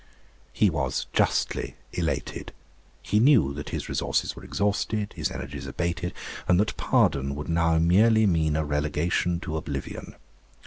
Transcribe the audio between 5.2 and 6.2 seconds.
energies abated,